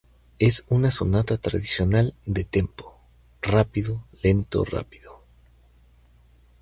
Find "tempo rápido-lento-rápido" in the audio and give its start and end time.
2.43-5.21